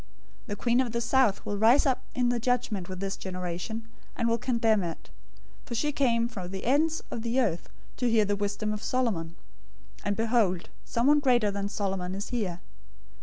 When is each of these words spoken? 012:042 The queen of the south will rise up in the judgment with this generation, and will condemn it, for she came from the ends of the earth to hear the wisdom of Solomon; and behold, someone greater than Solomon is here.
012:042 0.45 0.47
The 0.47 0.55
queen 0.55 0.79
of 0.81 0.91
the 0.93 0.99
south 1.01 1.45
will 1.45 1.59
rise 1.59 1.85
up 1.85 2.01
in 2.15 2.29
the 2.29 2.39
judgment 2.39 2.89
with 2.89 2.99
this 3.01 3.15
generation, 3.15 3.87
and 4.15 4.27
will 4.27 4.39
condemn 4.39 4.81
it, 4.81 5.11
for 5.63 5.75
she 5.75 5.91
came 5.91 6.27
from 6.27 6.49
the 6.49 6.65
ends 6.65 7.03
of 7.11 7.21
the 7.21 7.39
earth 7.39 7.69
to 7.97 8.09
hear 8.09 8.25
the 8.25 8.35
wisdom 8.35 8.73
of 8.73 8.81
Solomon; 8.81 9.35
and 10.03 10.15
behold, 10.15 10.69
someone 10.83 11.19
greater 11.19 11.51
than 11.51 11.69
Solomon 11.69 12.15
is 12.15 12.29
here. 12.29 12.61